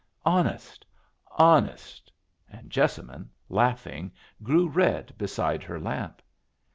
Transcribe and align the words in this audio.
"Honest! 0.25 0.83
Honest!" 1.29 2.11
And 2.49 2.71
Jessamine, 2.71 3.29
laughing, 3.49 4.11
grew 4.41 4.67
red 4.67 5.15
beside 5.15 5.61
her 5.61 5.79
lamp. 5.79 6.23